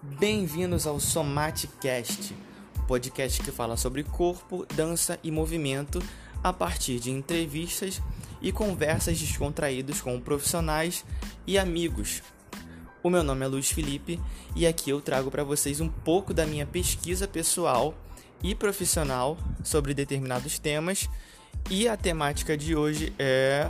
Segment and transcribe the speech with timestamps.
[0.00, 2.32] Bem-vindos ao Somaticast,
[2.86, 6.00] podcast que fala sobre corpo, dança e movimento
[6.40, 8.00] a partir de entrevistas
[8.40, 11.04] e conversas descontraídas com profissionais
[11.44, 12.22] e amigos.
[13.02, 14.20] O meu nome é Luiz Felipe
[14.54, 17.92] e aqui eu trago para vocês um pouco da minha pesquisa pessoal
[18.40, 21.10] e profissional sobre determinados temas
[21.68, 23.68] e a temática de hoje é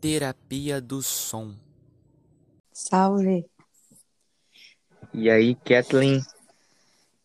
[0.00, 1.54] terapia do som.
[2.72, 3.44] Salve!
[5.12, 6.22] E aí, Kathleen?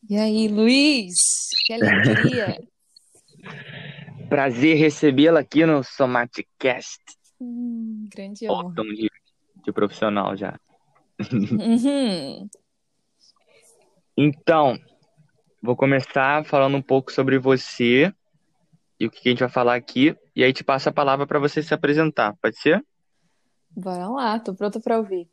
[0.09, 1.15] E aí, Luiz?
[1.65, 2.59] Que alegria!
[4.29, 7.01] Prazer recebê-la aqui no Somaticast.
[7.39, 8.73] Hum, grande honra.
[8.73, 9.09] de,
[9.63, 10.59] de profissional já.
[11.31, 12.49] Uhum.
[14.15, 14.77] Então,
[15.59, 18.13] vou começar falando um pouco sobre você
[19.03, 20.15] e o que a gente vai falar aqui.
[20.33, 22.83] E aí te passo a palavra para você se apresentar, pode ser?
[23.69, 25.27] Bora lá, tô pronta pra ouvir.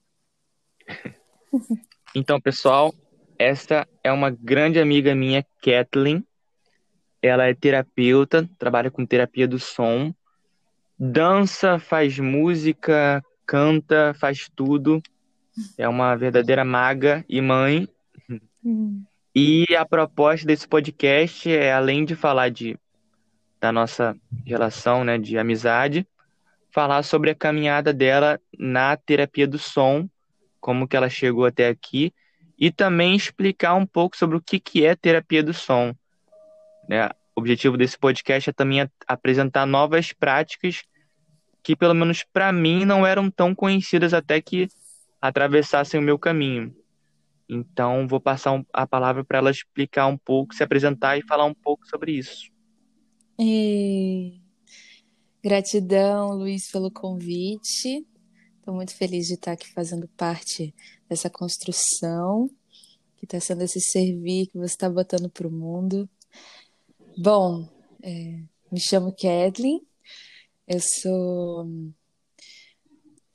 [2.12, 2.92] Então, pessoal,
[3.38, 6.26] esta é uma grande amiga minha, Kathleen.
[7.22, 10.12] Ela é terapeuta, trabalha com terapia do som,
[10.98, 15.00] dança, faz música, canta, faz tudo.
[15.78, 17.88] É uma verdadeira maga e mãe.
[18.64, 19.04] Hum.
[19.36, 22.76] E a proposta desse podcast é, além de falar de,
[23.60, 24.16] da nossa
[24.46, 26.06] relação, né, de amizade,
[26.72, 30.08] falar sobre a caminhada dela na terapia do som,
[30.60, 32.12] como que ela chegou até aqui,
[32.58, 35.94] e também explicar um pouco sobre o que, que é terapia do som.
[36.88, 37.08] Né?
[37.34, 40.82] O objetivo desse podcast é também apresentar novas práticas
[41.62, 44.68] que, pelo menos para mim, não eram tão conhecidas até que
[45.20, 46.74] atravessassem o meu caminho.
[47.48, 51.54] Então, vou passar a palavra para ela explicar um pouco, se apresentar e falar um
[51.54, 52.49] pouco sobre isso.
[53.40, 54.38] E...
[55.42, 58.06] Gratidão, Luiz, pelo convite.
[58.58, 60.74] Estou muito feliz de estar aqui fazendo parte
[61.08, 62.50] dessa construção,
[63.16, 66.06] que está sendo esse servir que você está botando para o mundo.
[67.16, 67.66] Bom,
[68.02, 69.80] é, me chamo Kathleen,
[70.68, 71.66] eu sou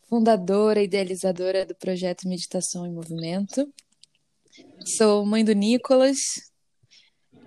[0.08, 3.68] fundadora e idealizadora do projeto Meditação em Movimento.
[4.98, 6.18] Sou mãe do Nicolas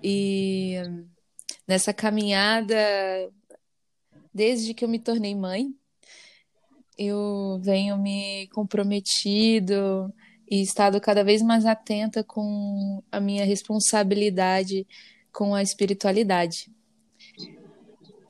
[0.03, 0.75] e
[1.69, 2.75] nessa caminhada,
[4.33, 5.71] desde que eu me tornei mãe,
[6.97, 10.11] eu venho me comprometido
[10.49, 14.87] e estado cada vez mais atenta com a minha responsabilidade
[15.31, 16.71] com a espiritualidade.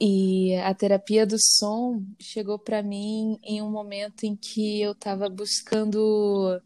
[0.02, 5.30] E a terapia do som chegou para mim em um momento em que eu estava
[5.30, 6.62] buscando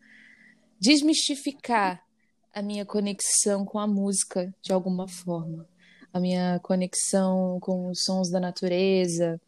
[0.79, 2.03] desmistificar
[2.51, 5.67] a minha conexão com a música de alguma forma,
[6.13, 9.41] a minha conexão com os sons da natureza.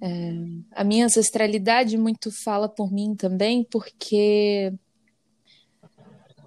[0.00, 0.32] É,
[0.72, 4.72] a minha ancestralidade muito fala por mim também, porque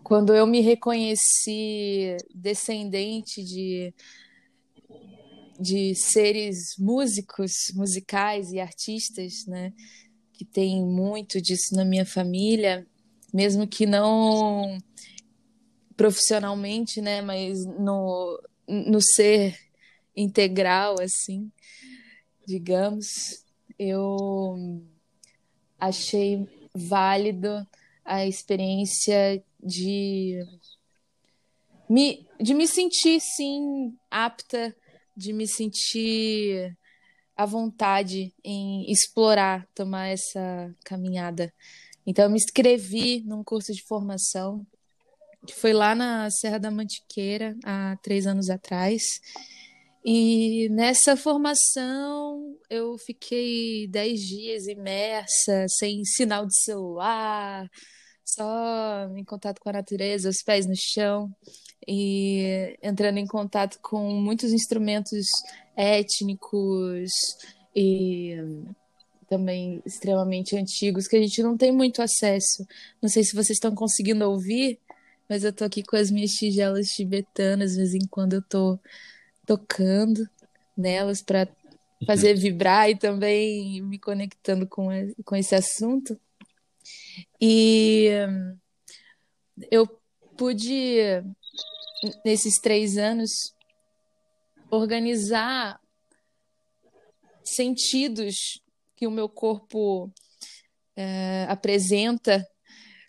[0.03, 3.93] quando eu me reconheci descendente de
[5.59, 9.73] de seres músicos, musicais e artistas, né?
[10.33, 12.85] Que tem muito disso na minha família,
[13.33, 14.77] mesmo que não
[15.95, 17.21] profissionalmente, né?
[17.21, 19.57] Mas no, no ser
[20.15, 21.51] integral, assim,
[22.47, 23.43] digamos,
[23.77, 24.81] eu
[25.79, 27.67] achei válido
[28.03, 30.45] a experiência de
[31.89, 34.75] me, de me sentir, sim, apta
[35.15, 36.77] de me sentir
[37.35, 41.53] à vontade em explorar, tomar essa caminhada.
[42.05, 44.65] Então, eu me inscrevi num curso de formação
[45.45, 49.01] que foi lá na Serra da Mantiqueira, há três anos atrás.
[50.03, 57.67] E nessa formação eu fiquei dez dias imersa, sem sinal de celular,
[58.23, 61.29] só em contato com a natureza, os pés no chão
[61.87, 65.25] e entrando em contato com muitos instrumentos
[65.75, 67.11] étnicos
[67.75, 68.37] e
[69.27, 72.65] também extremamente antigos que a gente não tem muito acesso.
[73.01, 74.79] Não sei se vocês estão conseguindo ouvir,
[75.29, 78.79] mas eu tô aqui com as minhas tigelas tibetanas, de vez em quando eu tô
[79.45, 80.27] tocando
[80.77, 81.47] nelas para
[82.05, 84.87] fazer vibrar e também me conectando com,
[85.23, 86.19] com esse assunto.
[87.39, 88.09] E
[89.71, 89.87] eu
[90.37, 91.23] pude
[92.23, 93.31] nesses três anos,
[94.69, 95.79] organizar
[97.43, 98.35] sentidos
[98.95, 100.11] que o meu corpo
[100.95, 102.45] é, apresenta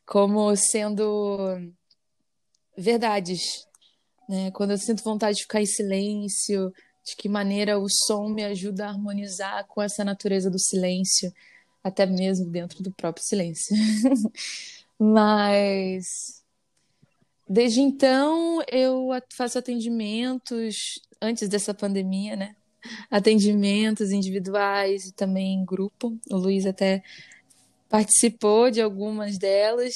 [0.05, 1.59] como sendo
[2.77, 3.67] verdades.
[4.29, 4.51] Né?
[4.51, 6.73] Quando eu sinto vontade de ficar em silêncio,
[7.05, 11.33] de que maneira o som me ajuda a harmonizar com essa natureza do silêncio,
[11.83, 13.77] até mesmo dentro do próprio silêncio.
[14.99, 16.43] Mas
[17.49, 22.57] desde então eu faço atendimentos antes dessa pandemia, né?
[23.11, 26.19] Atendimentos individuais e também em grupo.
[26.31, 27.03] O Luiz até
[27.89, 29.95] participou de algumas delas,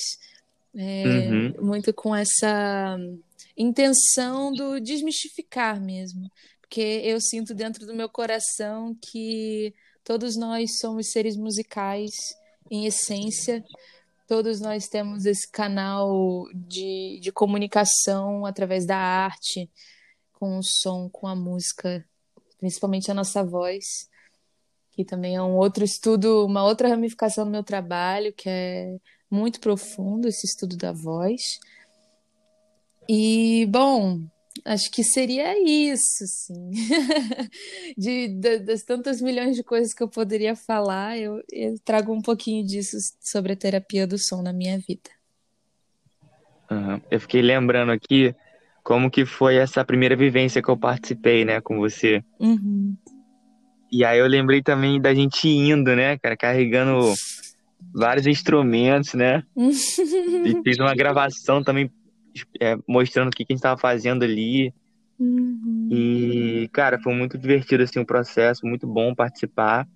[0.74, 1.54] é, uhum.
[1.60, 2.96] muito com essa
[3.56, 6.30] intenção do desmistificar mesmo,
[6.60, 9.74] porque eu sinto dentro do meu coração que
[10.04, 12.10] todos nós somos seres musicais
[12.70, 13.64] em essência,
[14.26, 19.68] todos nós temos esse canal de, de comunicação através da arte,
[20.32, 22.04] com o som, com a música,
[22.58, 24.08] principalmente a nossa voz
[24.92, 28.96] que também é um outro estudo, uma outra ramificação do meu trabalho, que é
[29.30, 31.58] muito profundo, esse estudo da voz.
[33.08, 34.20] E, bom,
[34.64, 36.70] acho que seria isso, sim.
[37.96, 42.22] de, de, das tantas milhões de coisas que eu poderia falar, eu, eu trago um
[42.22, 45.10] pouquinho disso sobre a terapia do som na minha vida.
[46.70, 47.00] Uhum.
[47.10, 48.34] Eu fiquei lembrando aqui
[48.82, 52.22] como que foi essa primeira vivência que eu participei, né, com você.
[52.38, 52.96] Uhum.
[53.92, 57.12] E aí eu lembrei também da gente indo, né, cara, carregando
[57.92, 59.42] vários instrumentos, né?
[59.56, 61.90] e fiz uma gravação também
[62.60, 64.72] é, mostrando o que, que a gente estava fazendo ali.
[65.18, 65.88] Uhum.
[65.90, 69.86] E, cara, foi muito divertido assim o processo, muito bom participar.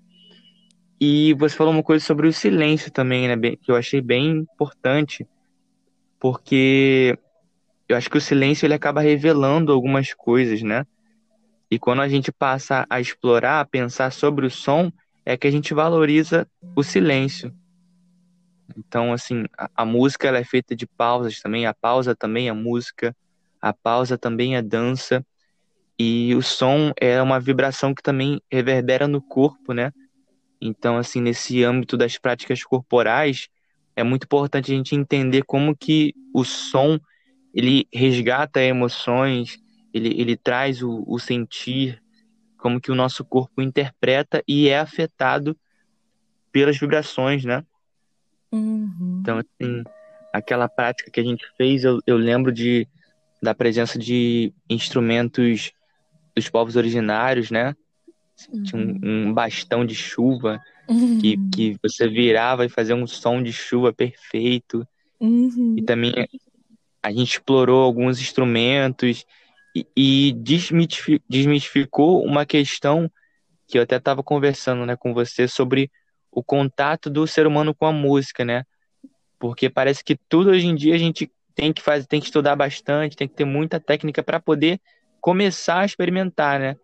[1.01, 5.27] E você falou uma coisa sobre o silêncio também, né, que eu achei bem importante,
[6.21, 7.19] porque
[7.89, 10.87] eu acho que o silêncio ele acaba revelando algumas coisas, né?
[11.71, 14.93] E quando a gente passa a explorar, a pensar sobre o som,
[15.27, 16.47] é que a gente valoriza
[16.77, 17.53] o silêncio.
[18.77, 22.53] Então, assim, a, a música ela é feita de pausas também, a pausa também é
[22.53, 23.15] música,
[23.61, 25.25] a pausa também é dança,
[25.99, 29.93] e o som é uma vibração que também reverbera no corpo, né?
[30.61, 33.49] Então, assim, nesse âmbito das práticas corporais,
[33.95, 36.99] é muito importante a gente entender como que o som
[37.55, 39.59] ele resgata emoções,
[39.93, 42.03] ele, ele traz o, o sentir,
[42.59, 45.57] como que o nosso corpo interpreta e é afetado
[46.51, 47.65] pelas vibrações, né?
[48.55, 49.19] Uhum.
[49.21, 49.83] Então, assim,
[50.33, 52.87] aquela prática que a gente fez, eu, eu lembro de,
[53.43, 55.73] da presença de instrumentos
[56.35, 57.75] dos povos originários, né?
[58.49, 58.63] Uhum.
[58.63, 61.19] Tinha um, um, bastão de chuva uhum.
[61.19, 64.87] que, que você virava e fazia um som de chuva perfeito.
[65.21, 65.75] Uhum.
[65.77, 66.13] E também
[67.03, 69.25] a gente explorou alguns instrumentos
[69.97, 70.33] e,
[71.29, 73.11] desmistificou uma questão
[73.67, 75.91] que eu até estava conversando né, com você sobre
[76.35, 78.65] o contato do ser humano com a música, né?
[79.39, 82.57] Porque parece que tudo hoje em dia a gente tem que fazer, tem que estudar
[82.57, 84.81] bastante, tem que ter muita técnica para poder
[85.21, 86.77] começar a experimentar, né?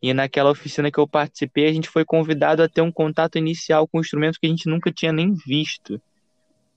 [0.00, 3.86] E naquela oficina que eu participei, a gente foi convidado a ter um contato inicial
[3.86, 6.00] com instrumentos que a gente nunca tinha nem visto,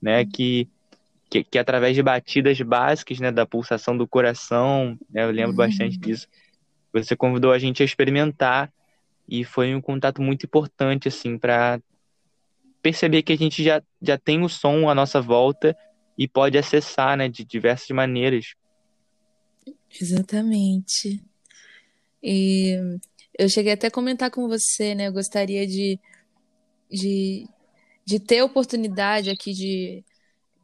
[0.00, 0.24] né?
[0.24, 0.68] Que
[1.28, 5.56] que, que através de batidas básicas, né, da pulsação do coração, né, eu lembro uhum.
[5.56, 6.28] bastante disso.
[6.92, 8.72] Você convidou a gente a experimentar
[9.28, 11.80] e foi um contato muito importante, assim, para
[12.86, 15.76] perceber que a gente já, já tem o som à nossa volta
[16.16, 18.54] e pode acessar, né, de diversas maneiras.
[20.00, 21.20] Exatamente.
[22.22, 22.76] E
[23.36, 25.98] eu cheguei até a comentar com você, né, eu gostaria de,
[26.88, 27.48] de,
[28.04, 30.04] de ter oportunidade aqui de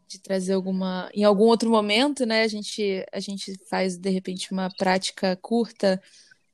[0.06, 1.08] de trazer alguma.
[1.14, 2.42] Em algum outro momento, né?
[2.42, 5.98] A gente, a gente faz, de repente, uma prática curta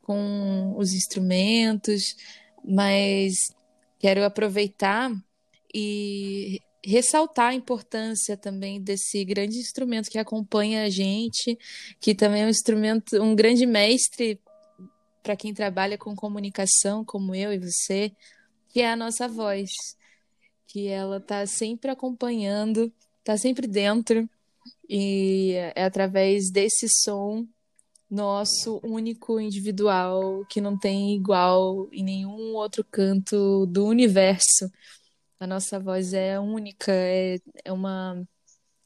[0.01, 2.15] com os instrumentos,
[2.65, 3.53] mas
[3.99, 5.11] quero aproveitar
[5.75, 11.59] e ressaltar a importância também desse grande instrumento que acompanha a gente,
[12.01, 14.41] que também é um instrumento, um grande mestre
[15.23, 18.13] para quem trabalha com comunicação, como eu e você,
[18.69, 19.71] que é a nossa voz,
[20.67, 22.93] que ela está sempre acompanhando
[23.29, 24.27] tá sempre dentro
[24.89, 27.47] e é através desse som
[28.11, 34.73] nosso único individual que não tem igual em nenhum outro canto do universo.
[35.41, 38.27] A nossa voz é única, é, é uma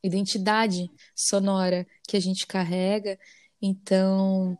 [0.02, 3.18] identidade sonora que a gente carrega.
[3.60, 4.58] Então,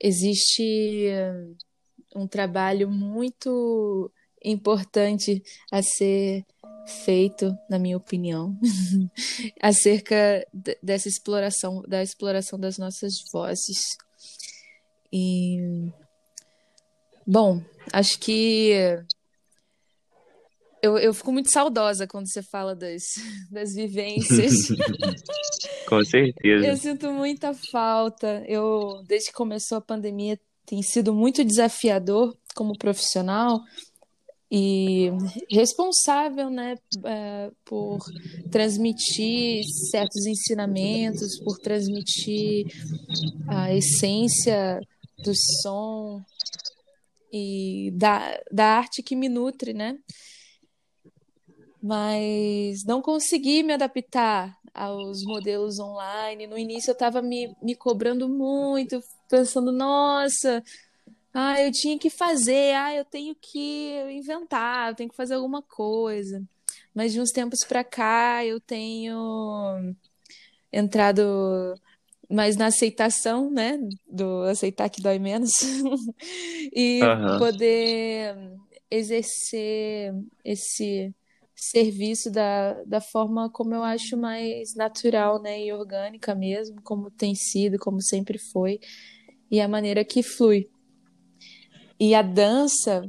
[0.00, 1.12] existe
[2.16, 4.10] um trabalho muito
[4.42, 6.44] importante a ser
[7.04, 8.58] feito, na minha opinião,
[9.62, 10.44] acerca
[10.82, 13.78] dessa exploração, da exploração das nossas vozes.
[15.12, 15.92] E
[17.26, 18.98] bom, acho que
[20.82, 23.02] eu, eu fico muito saudosa quando você fala das,
[23.50, 24.52] das vivências.
[25.88, 26.66] Com certeza.
[26.66, 28.44] Eu sinto muita falta.
[28.46, 33.60] Eu, desde que começou a pandemia, tem sido muito desafiador como profissional
[34.52, 35.10] e
[35.48, 38.00] responsável, né, é, por
[38.50, 42.66] transmitir certos ensinamentos, por transmitir
[43.46, 44.80] a essência
[45.24, 45.32] do
[45.62, 46.20] som
[47.32, 49.96] e da, da arte que me nutre, né?
[51.82, 56.46] Mas não consegui me adaptar aos modelos online.
[56.46, 60.62] No início eu estava me, me cobrando muito, pensando, nossa,
[61.32, 65.62] ah, eu tinha que fazer, ah, eu tenho que inventar, eu tenho que fazer alguma
[65.62, 66.42] coisa.
[66.94, 69.94] Mas de uns tempos para cá eu tenho
[70.72, 71.74] entrado
[72.28, 73.78] mais na aceitação, né?
[74.08, 75.50] Do aceitar que dói menos.
[76.74, 77.38] e uhum.
[77.38, 78.36] poder
[78.90, 81.14] exercer esse
[81.60, 85.62] serviço da, da forma como eu acho mais natural, né?
[85.62, 88.80] E orgânica mesmo, como tem sido, como sempre foi.
[89.50, 90.70] E a maneira que flui.
[91.98, 93.02] E a dança,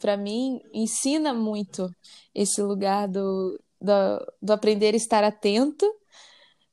[0.00, 1.88] para mim, ensina muito
[2.34, 5.90] esse lugar do, do, do aprender a estar atento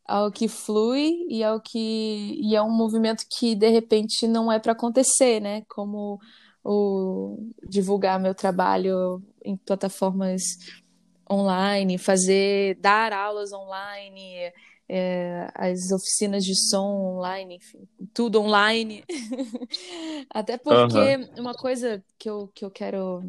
[0.05, 4.59] ao que flui e ao que e é um movimento que de repente não é
[4.59, 5.63] para acontecer, né?
[5.69, 6.19] Como
[6.63, 10.41] o divulgar meu trabalho em plataformas
[11.31, 14.51] online, fazer dar aulas online,
[14.89, 19.03] é, as oficinas de som online, enfim, tudo online.
[20.29, 21.41] Até porque uhum.
[21.41, 23.23] uma coisa que eu, que eu quero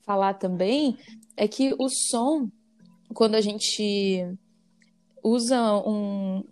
[0.00, 0.98] falar também
[1.36, 2.50] é que o som,
[3.14, 4.26] quando a gente
[5.22, 6.42] usa um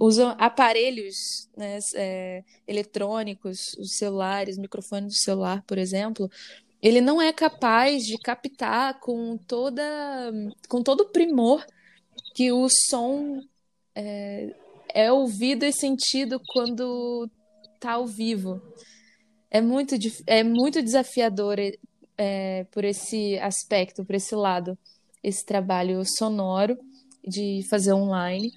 [0.00, 6.30] usa aparelhos né, é, eletrônicos, os celulares, microfone do celular, por exemplo,
[6.82, 9.82] ele não é capaz de captar com toda
[10.68, 11.64] com todo o primor
[12.34, 13.40] que o som
[13.94, 14.54] é,
[14.92, 17.30] é ouvido e sentido quando
[17.74, 18.60] está ao vivo.
[19.50, 19.94] É muito,
[20.26, 21.56] é muito desafiador
[22.16, 24.78] é, por esse aspecto, por esse lado,
[25.22, 26.78] esse trabalho sonoro
[27.26, 28.52] de fazer online.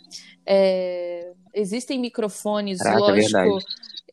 [0.46, 3.60] É, existem microfones, Caraca, lógico,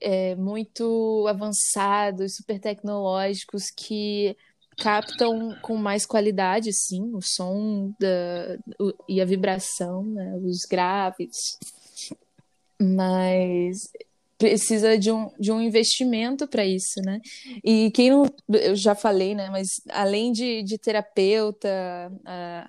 [0.03, 4.37] é, muito avançados, super tecnológicos que
[4.77, 11.59] captam com mais qualidade, sim, o som da, o, e a vibração, né, os graves,
[12.81, 13.79] mas
[14.43, 17.21] precisa de um, de um investimento para isso, né?
[17.63, 19.49] E quem não, eu já falei, né?
[19.51, 21.69] Mas além de, de terapeuta,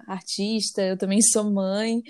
[0.06, 2.04] artista, eu também sou mãe.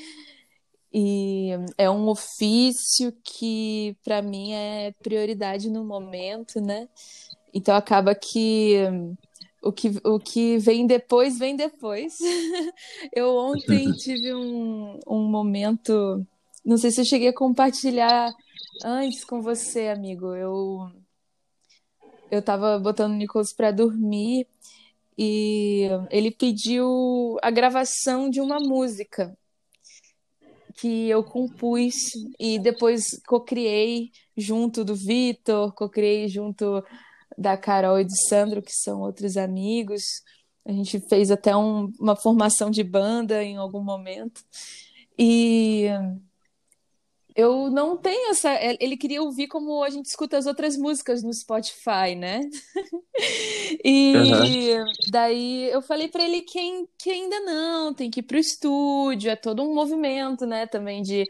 [0.93, 6.87] E é um ofício que, para mim, é prioridade no momento, né?
[7.51, 8.77] Então, acaba que
[9.63, 12.13] o que, o que vem depois, vem depois.
[13.11, 16.23] eu ontem tive um, um momento.
[16.63, 18.31] Não sei se eu cheguei a compartilhar
[18.83, 20.35] antes com você, amigo.
[20.35, 20.91] Eu
[22.29, 24.47] eu tava botando o Nicolas para dormir
[25.17, 29.37] e ele pediu a gravação de uma música
[30.75, 31.93] que eu compus
[32.39, 36.83] e depois co-criei junto do Vitor, co-criei junto
[37.37, 40.03] da Carol e do Sandro, que são outros amigos.
[40.65, 44.41] A gente fez até um, uma formação de banda em algum momento.
[45.17, 45.87] E
[47.35, 48.51] eu não tenho essa.
[48.79, 52.41] Ele queria ouvir como a gente escuta as outras músicas no Spotify, né?
[53.83, 54.85] e uhum.
[55.09, 56.59] daí eu falei para ele que,
[56.97, 60.67] que ainda não, tem que ir pro estúdio, é todo um movimento, né?
[60.67, 61.25] Também de,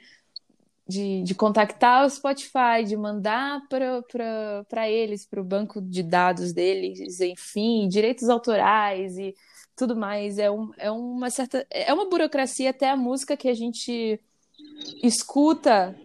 [0.87, 7.21] de, de contactar o Spotify, de mandar para eles, para o banco de dados deles,
[7.21, 9.33] enfim, direitos autorais e
[9.73, 10.37] tudo mais.
[10.37, 11.65] É, um, é uma certa.
[11.69, 14.19] É uma burocracia até a música que a gente
[15.01, 15.95] escuta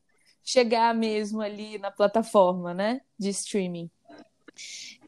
[0.44, 3.90] chegar mesmo ali na plataforma, né, de streaming.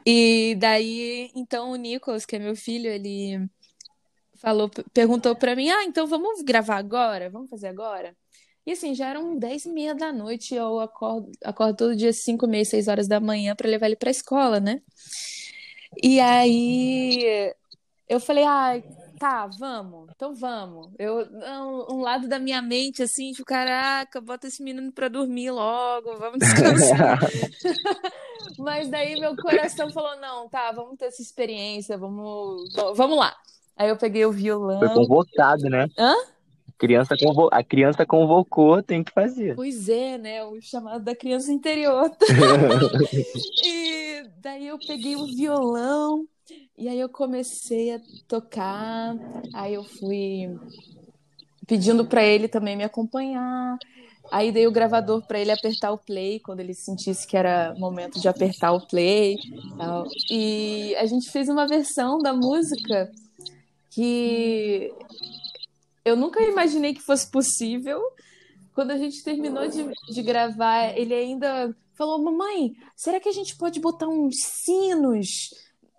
[0.05, 3.49] E daí, então o Nicolas, que é meu filho, ele
[4.37, 7.31] falou, perguntou para mim: "Ah, então vamos gravar agora?
[7.31, 8.17] Vamos fazer agora?"
[8.67, 12.47] E assim, já eram 10 e meia da noite, eu acordo, acordo todo dia 5,
[12.47, 14.83] meia, 6 horas da manhã para levar ele para a escola, né?
[16.03, 17.53] E aí
[18.09, 18.81] eu falei, ah,
[19.21, 20.89] tá, vamos, então vamos.
[20.99, 21.29] Eu,
[21.91, 26.39] um, lado da minha mente, assim, tipo, caraca, bota esse menino pra dormir logo, vamos
[26.39, 27.19] descansar.
[28.59, 33.37] Mas daí meu coração falou, não, tá, vamos ter essa experiência, vamos, vamos lá.
[33.77, 34.79] Aí eu peguei o violão.
[34.79, 35.87] Foi convocado, né?
[35.99, 36.15] Hã?
[36.79, 37.51] Criança convo...
[37.53, 39.55] A criança convocou, tem que fazer.
[39.55, 40.43] Pois é, né?
[40.45, 42.11] O chamado da criança interior.
[43.63, 46.27] e daí eu peguei o violão,
[46.81, 49.15] e aí eu comecei a tocar,
[49.53, 50.59] aí eu fui
[51.67, 53.77] pedindo para ele também me acompanhar.
[54.33, 58.19] Aí dei o gravador para ele apertar o play quando ele sentisse que era momento
[58.19, 59.37] de apertar o play.
[59.77, 60.07] Tal.
[60.31, 63.13] E a gente fez uma versão da música
[63.91, 64.91] que
[66.03, 68.01] eu nunca imaginei que fosse possível.
[68.75, 73.55] Quando a gente terminou de, de gravar, ele ainda falou: Mamãe, será que a gente
[73.57, 74.35] pode botar uns
[74.65, 75.29] sinos?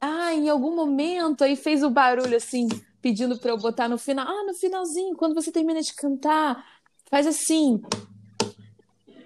[0.02, 1.44] Ah, em algum momento.
[1.44, 2.68] Aí fez o barulho assim,
[3.02, 4.28] pedindo para eu botar no final.
[4.28, 6.66] Ah, no finalzinho, quando você termina de cantar,
[7.10, 7.80] faz assim.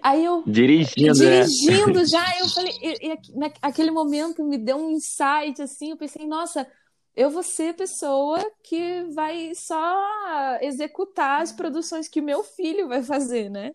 [0.03, 0.43] Aí eu.
[0.45, 2.05] Dirigindo, Dirigindo né?
[2.05, 2.73] já, eu falei.
[2.81, 3.19] E, e,
[3.61, 5.91] naquele momento me deu um insight, assim.
[5.91, 6.67] Eu pensei, nossa,
[7.15, 13.01] eu vou ser a pessoa que vai só executar as produções que meu filho vai
[13.01, 13.71] fazer, né?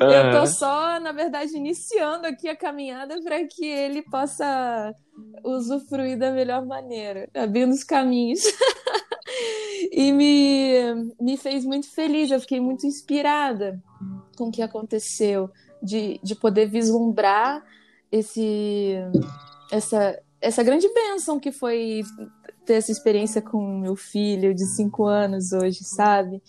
[0.00, 0.10] Uhum.
[0.10, 4.94] Eu tô só, na verdade, iniciando aqui a caminhada para que ele possa
[5.44, 8.42] usufruir da melhor maneira, abrindo os caminhos.
[9.90, 13.82] e me, me fez muito feliz, eu fiquei muito inspirada
[14.36, 15.50] com o que aconteceu,
[15.82, 17.64] de, de poder vislumbrar
[18.10, 18.94] esse,
[19.70, 22.02] essa, essa grande bênção que foi
[22.64, 26.42] ter essa experiência com meu filho de cinco anos hoje, sabe?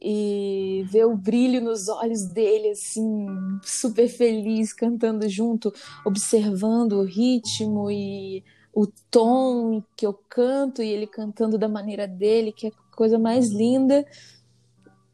[0.00, 3.26] E ver o brilho nos olhos dele, assim,
[3.62, 5.72] super feliz, cantando junto,
[6.04, 12.52] observando o ritmo e o tom que eu canto e ele cantando da maneira dele,
[12.52, 14.06] que é a coisa mais linda.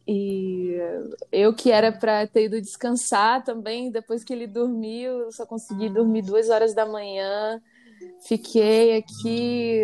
[0.07, 0.77] E
[1.33, 6.23] eu que era para ter ido descansar também, depois que ele dormiu, só consegui dormir
[6.23, 7.61] duas horas da manhã.
[8.27, 9.83] Fiquei aqui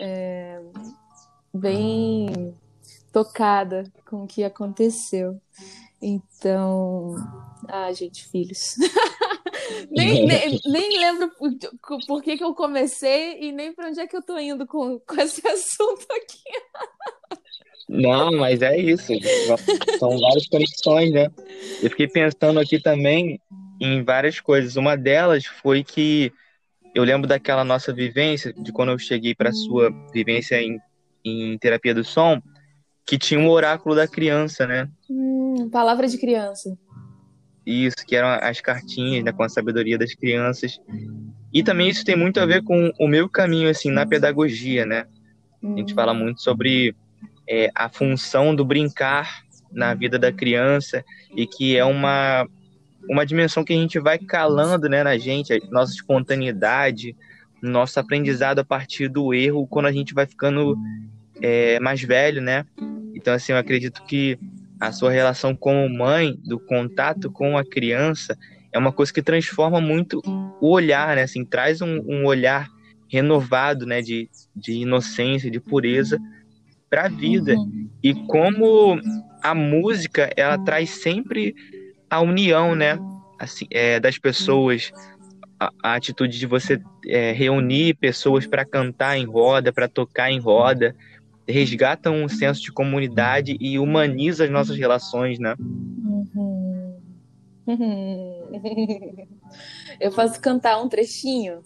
[0.00, 0.60] é,
[1.54, 2.54] bem
[3.12, 5.40] tocada com o que aconteceu.
[6.02, 7.14] Então,
[7.68, 8.76] ah, gente, filhos.
[9.90, 11.30] nem, nem, nem, lembro
[12.06, 14.98] por, que, que eu comecei e nem para onde é que eu tô indo com,
[14.98, 17.38] com esse assunto aqui.
[17.88, 19.12] Não, mas é isso.
[19.98, 21.30] São várias conexões, né?
[21.82, 23.40] Eu fiquei pensando aqui também
[23.80, 24.76] em várias coisas.
[24.76, 26.32] Uma delas foi que
[26.94, 30.78] eu lembro daquela nossa vivência, de quando eu cheguei para sua vivência em,
[31.24, 32.40] em terapia do som,
[33.06, 34.88] que tinha um oráculo da criança, né?
[35.08, 36.76] Hum, palavra de criança.
[37.64, 40.80] Isso, que eram as cartinhas, né, com a sabedoria das crianças.
[41.52, 45.06] E também isso tem muito a ver com o meu caminho, assim, na pedagogia, né?
[45.62, 45.74] Hum.
[45.74, 46.94] A gente fala muito sobre
[47.48, 51.04] é, a função do brincar na vida da criança
[51.36, 52.46] e que é uma
[53.08, 57.16] uma dimensão que a gente vai calando né, na gente, a nossa espontaneidade,
[57.62, 60.76] nosso aprendizado a partir do erro quando a gente vai ficando
[61.40, 62.64] é, mais velho, né?
[63.14, 64.38] Então, assim, eu acredito que
[64.78, 68.36] a sua relação como mãe, do contato com a criança,
[68.72, 70.22] é uma coisa que transforma muito
[70.60, 71.22] o olhar, né?
[71.22, 72.68] Assim, traz um, um olhar
[73.08, 74.00] renovado, né?
[74.00, 76.18] De, de inocência, de pureza
[76.88, 77.54] para a vida.
[78.02, 78.98] E como
[79.42, 81.54] a música, ela traz sempre
[82.10, 82.98] a união, né?
[83.38, 84.92] Assim, é, das pessoas,
[85.58, 90.40] a, a, atitude de você é, reunir pessoas para cantar em roda, para tocar em
[90.40, 90.94] roda,
[91.48, 95.54] resgata um senso de comunidade e humaniza as nossas relações, né?
[95.58, 96.98] Uhum.
[100.00, 101.62] Eu posso cantar um trechinho?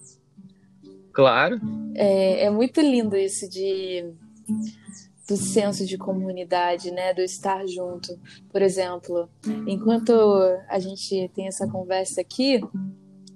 [1.13, 1.61] Claro.
[1.95, 4.13] É, é muito lindo isso de
[5.29, 8.19] do senso de comunidade, né, do estar junto.
[8.51, 9.29] Por exemplo,
[9.67, 10.13] enquanto
[10.69, 12.61] a gente tem essa conversa aqui,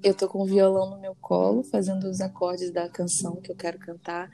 [0.03, 3.57] eu tô com o violão no meu colo, fazendo os acordes da canção que eu
[3.57, 4.31] quero cantar,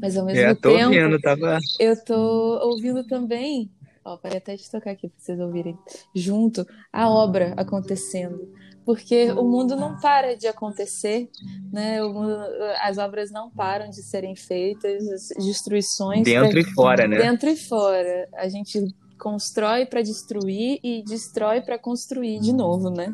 [0.00, 1.58] mas ao mesmo é, tô tempo ouvindo, tava...
[1.78, 3.70] eu tô ouvindo também,
[4.04, 5.78] ó, parei até de tocar aqui para vocês ouvirem,
[6.14, 8.52] junto a obra acontecendo
[8.86, 11.28] porque o mundo não para de acontecer,
[11.72, 12.00] né?
[12.00, 12.38] Mundo,
[12.80, 17.18] as obras não param de serem feitas, as destruições dentro e fora, né?
[17.18, 18.80] Dentro e fora, a gente
[19.18, 23.12] constrói para destruir e destrói para construir de novo, né?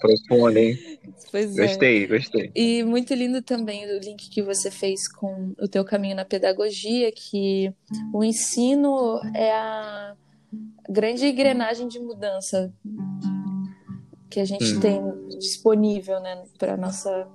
[0.00, 0.76] Profundo, hein?
[1.30, 2.06] Pois gostei, é.
[2.06, 2.50] gostei.
[2.54, 7.12] E muito lindo também o link que você fez com o teu caminho na pedagogia,
[7.12, 7.70] que
[8.14, 10.14] o ensino é a
[10.88, 12.72] grande engrenagem de mudança
[14.30, 14.80] que a gente hum.
[14.80, 15.00] tem
[15.38, 17.26] disponível, né, para nossa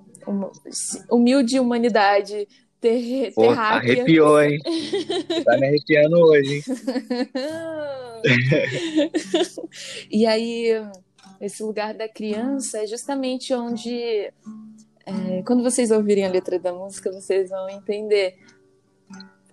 [1.09, 2.47] humilde humanidade
[2.79, 4.59] ter, Pô, arrepiou, hein?
[5.45, 6.63] tá me arrepiando hoje, hein?
[10.11, 10.85] e aí,
[11.39, 14.29] esse lugar da criança é justamente onde,
[15.05, 18.35] é, quando vocês ouvirem a letra da música, vocês vão entender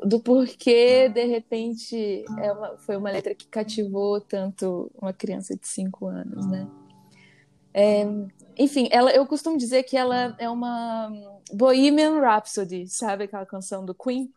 [0.02, 5.68] do porquê, de repente, é uma, foi uma letra que cativou tanto uma criança de
[5.68, 6.66] cinco anos, né?
[7.72, 8.04] É,
[8.58, 11.10] enfim, ela, eu costumo dizer que ela é uma
[11.52, 14.32] Bohemian Rhapsody, sabe aquela canção do Queen?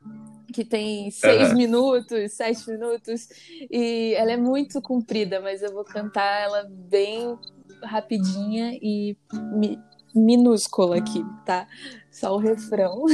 [0.54, 1.58] Que tem seis uhum.
[1.58, 3.28] minutos, sete minutos,
[3.70, 7.38] e ela é muito comprida, mas eu vou cantar ela bem
[7.84, 9.80] rapidinha e mi
[10.16, 11.68] minúscula aqui, tá?
[12.12, 13.06] Só o refrão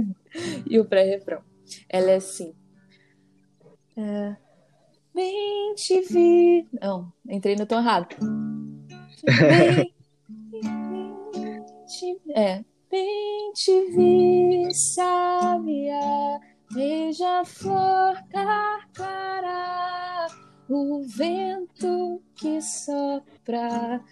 [0.66, 1.42] e o pré-refrão.
[1.88, 2.54] Ela é assim.
[3.94, 4.34] É...
[5.14, 6.66] Bem te vi.
[6.80, 8.16] Não, entrei no tom errado.
[9.24, 9.92] Bem
[11.86, 12.20] te...
[12.34, 12.64] É.
[12.90, 16.40] Bem te vi, sábia,
[16.72, 20.26] veja a flor carcará,
[20.70, 24.02] o vento que sopra,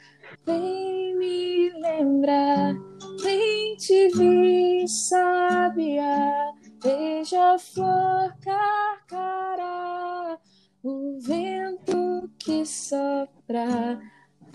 [0.45, 2.75] vem me lembrar.
[3.23, 10.39] Bem te vi, sábia, veja a flor carcará,
[10.83, 13.99] o vento que sopra,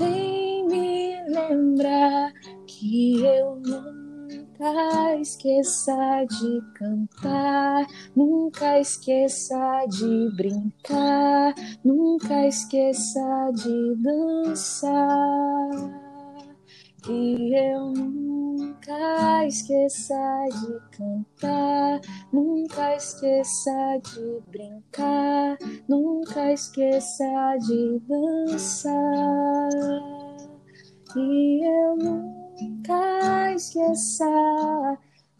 [0.02, 2.34] vem me lembrar
[2.66, 3.62] que eu
[4.62, 7.84] Nunca esqueça de cantar,
[8.16, 15.72] nunca esqueça de brincar, nunca esqueça de dançar.
[17.04, 18.31] Que eu nunca
[19.48, 20.15] esqueça
[20.50, 22.02] de cantar,
[22.34, 29.70] nunca esqueça de brincar, nunca esqueça de dançar.
[31.13, 34.26] Que eu nunca Nunca esqueça,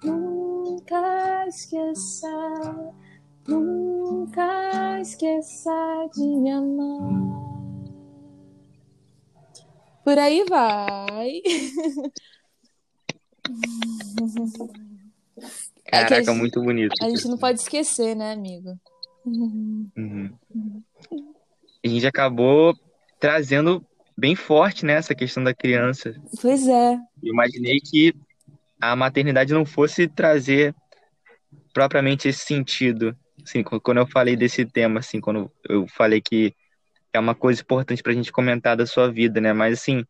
[0.04, 2.28] nunca esqueça,
[3.48, 7.42] nunca esqueça de me amar.
[10.04, 11.42] Por aí vai.
[15.86, 16.94] É Caraca, é gente, muito bonito.
[17.02, 18.80] A gente não pode esquecer, né, amigo?
[19.26, 20.32] Uhum.
[21.84, 22.74] A gente acabou
[23.20, 23.86] trazendo
[24.18, 26.16] bem forte, né, essa questão da criança.
[26.42, 26.94] Pois é.
[27.24, 28.14] Eu imaginei que
[28.80, 30.76] a maternidade não fosse trazer
[31.74, 33.16] propriamente esse sentido.
[33.44, 36.56] Assim, quando eu falei desse tema, assim, quando eu falei que
[37.14, 39.54] é uma coisa importante para a gente comentar da sua vida, né?
[39.54, 40.06] Mas assim,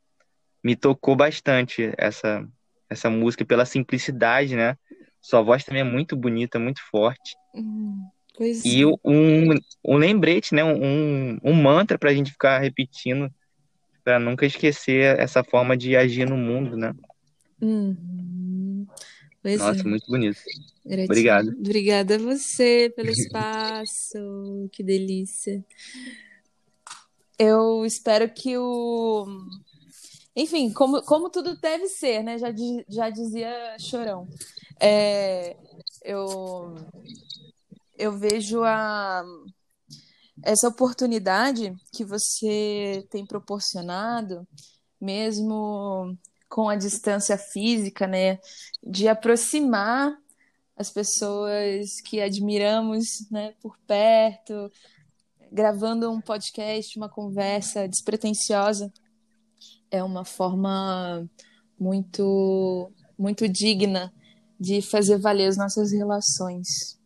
[0.63, 2.48] me tocou bastante essa
[2.92, 4.78] essa música pela simplicidade, né?
[5.22, 7.36] Sua voz também é muito bonita, muito forte.
[7.56, 8.04] Hum,
[8.36, 10.64] pois e um, um lembrete, né?
[10.64, 13.32] Um, um mantra para a gente ficar repetindo
[14.04, 16.94] para nunca esquecer essa forma de agir no mundo, né?
[17.62, 18.88] Uhum.
[19.44, 19.84] Nossa, é.
[19.84, 20.40] muito bonito.
[20.86, 21.06] Gratidão.
[21.06, 21.50] Obrigado.
[21.50, 24.70] Obrigada a você pelo espaço.
[24.72, 25.64] que delícia.
[27.40, 29.26] Eu espero que o.
[30.36, 32.38] Enfim, como, como tudo deve ser, né?
[32.38, 32.48] Já,
[32.88, 34.28] já dizia Chorão.
[34.80, 35.58] É,
[36.04, 36.76] eu,
[37.98, 39.24] eu vejo a
[40.44, 44.48] essa oportunidade que você tem proporcionado,
[45.00, 46.17] mesmo
[46.50, 48.39] com a distância física, né,
[48.84, 50.17] de aproximar
[50.76, 54.72] as pessoas que admiramos, né, por perto,
[55.52, 58.91] gravando um podcast, uma conversa despretensiosa,
[59.92, 61.28] é uma forma
[61.80, 64.12] muito muito digna
[64.60, 67.00] de fazer valer as nossas relações.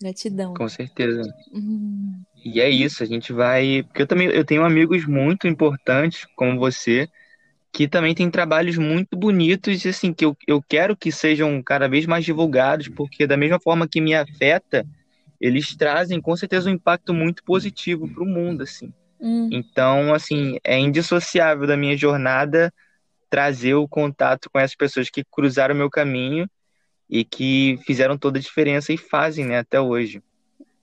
[0.00, 0.54] Gratidão.
[0.54, 1.22] Com certeza.
[1.52, 2.22] Uhum.
[2.44, 3.82] E é isso, a gente vai.
[3.84, 7.08] Porque eu também eu tenho amigos muito importantes, como você,
[7.72, 11.88] que também tem trabalhos muito bonitos e assim, que eu, eu quero que sejam cada
[11.88, 14.86] vez mais divulgados, porque da mesma forma que me afeta,
[15.40, 18.92] eles trazem com certeza um impacto muito positivo para o mundo, assim.
[19.24, 19.48] Uhum.
[19.50, 22.70] Então, assim, é indissociável da minha jornada
[23.30, 26.48] trazer o contato com essas pessoas que cruzaram o meu caminho
[27.08, 30.22] e que fizeram toda a diferença e fazem, né, até hoje.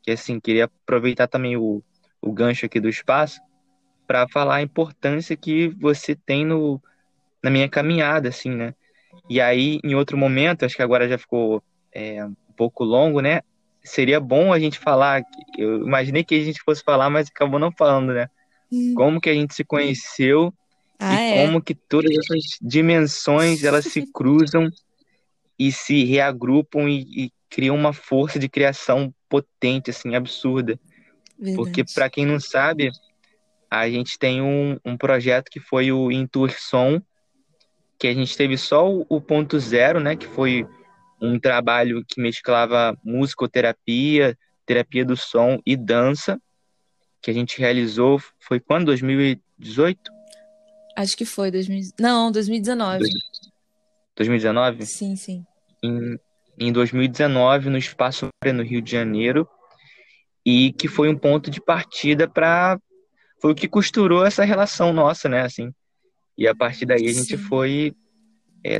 [0.01, 1.83] Que assim, queria aproveitar também o,
[2.19, 3.39] o gancho aqui do espaço
[4.07, 6.81] para falar a importância que você tem no,
[7.43, 8.73] na minha caminhada, assim, né?
[9.29, 13.41] E aí, em outro momento, acho que agora já ficou é, um pouco longo, né?
[13.83, 15.23] Seria bom a gente falar,
[15.57, 18.29] eu imaginei que a gente fosse falar, mas acabou não falando, né?
[18.71, 18.93] Hum.
[18.95, 20.53] Como que a gente se conheceu
[20.99, 21.45] ah, e é?
[21.45, 24.69] como que todas essas dimensões elas se cruzam
[25.57, 30.79] e se reagrupam e, e criam uma força de criação potente, assim, absurda.
[31.37, 31.57] Verdade.
[31.57, 32.91] Porque, para quem não sabe,
[33.69, 37.01] a gente tem um, um projeto que foi o Intuição,
[37.97, 40.15] que a gente teve só o, o ponto zero, né?
[40.15, 40.67] Que foi
[41.21, 46.41] um trabalho que mesclava musicoterapia, terapia do som e dança,
[47.21, 48.85] que a gente realizou, foi quando?
[48.85, 50.11] 2018?
[50.97, 51.91] Acho que foi, 2000...
[51.99, 53.05] não, 2019.
[54.15, 54.85] 2019?
[54.85, 55.45] Sim, sim
[55.83, 56.19] em,
[56.59, 59.47] em 2019 no Espaço no Rio de Janeiro
[60.45, 62.79] e que foi um ponto de partida para
[63.41, 65.73] foi o que costurou essa relação nossa, né, assim.
[66.37, 67.95] E a partir daí a gente foi
[68.63, 68.79] é,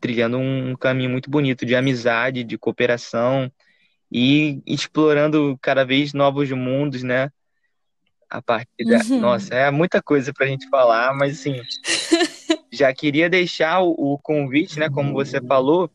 [0.00, 3.50] trilhando um caminho muito bonito de amizade, de cooperação
[4.10, 7.30] e explorando cada vez novos mundos, né?
[8.28, 8.98] A partir da...
[8.98, 9.20] Uhum.
[9.20, 11.60] Nossa, é muita coisa para a gente falar, mas assim,
[12.72, 14.88] já queria deixar o, o convite, né?
[14.88, 15.90] Como você falou,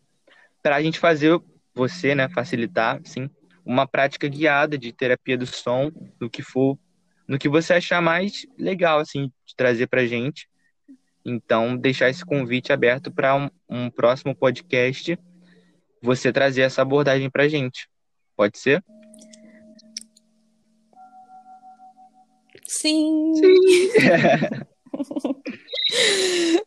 [0.62, 1.40] para a gente fazer
[1.74, 2.30] você, né?
[2.30, 3.30] Facilitar, sim,
[3.66, 6.78] uma prática guiada de terapia do som, do que for,
[7.28, 10.48] no que você achar mais legal, assim, de trazer para gente.
[11.26, 15.18] Então, deixar esse convite aberto para um, um, próximo podcast,
[16.00, 17.90] você trazer essa abordagem para gente.
[18.38, 18.84] Pode ser?
[22.68, 23.34] Sim.
[23.34, 23.90] Sim.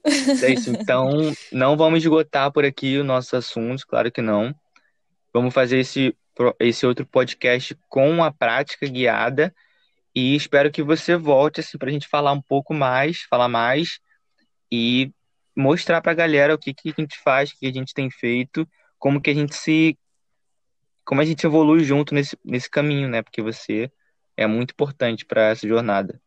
[0.45, 0.71] é isso.
[0.71, 1.09] Então,
[1.53, 4.53] não vamos esgotar por aqui os nossos assuntos, claro que não.
[5.33, 6.17] Vamos fazer esse,
[6.59, 9.55] esse outro podcast com a prática guiada
[10.13, 14.01] e espero que você volte assim, para a gente falar um pouco mais, falar mais
[14.71, 15.13] e
[15.57, 18.11] mostrar para a galera o que, que a gente faz, o que a gente tem
[18.11, 19.99] feito, como que a gente se
[21.05, 23.23] como a gente evolui junto nesse, nesse caminho, né?
[23.23, 23.91] Porque você
[24.37, 26.21] é muito importante para essa jornada.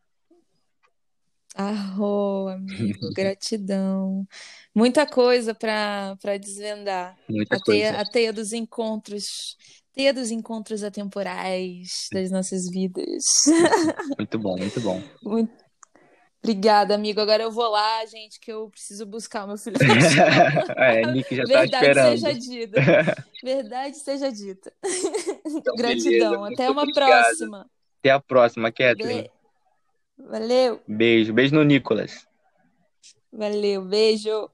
[1.54, 4.26] Arro, amigo, gratidão.
[4.74, 7.16] Muita coisa para desvendar.
[7.28, 7.80] Muita a coisa.
[7.80, 9.56] Teia, a teia dos encontros,
[9.92, 13.24] teia dos encontros atemporais das nossas vidas.
[14.18, 15.00] Muito bom, muito bom.
[15.22, 15.61] Muito,
[16.42, 17.20] Obrigada, amigo.
[17.20, 19.76] Agora eu vou lá, gente, que eu preciso buscar o meu filho.
[20.76, 22.20] é, Nick já tá esperando.
[22.20, 22.80] Verdade seja dita.
[23.44, 24.72] Verdade seja dita.
[25.46, 26.44] Então, Gratidão.
[26.44, 27.22] Até uma obrigado.
[27.22, 27.70] próxima.
[28.00, 29.22] Até a próxima, Kathleen.
[29.22, 29.30] Be...
[30.18, 30.80] Valeu.
[30.88, 31.32] Beijo.
[31.32, 32.26] Beijo no Nicolas.
[33.32, 33.82] Valeu.
[33.82, 34.50] Beijo.